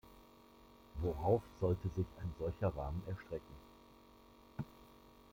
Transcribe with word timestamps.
Worauf 1.03 1.43
sollte 1.59 1.87
sich 1.89 2.07
ein 2.23 2.33
solcher 2.39 2.75
Rahmen 2.75 3.03
erstrecken? 3.07 3.55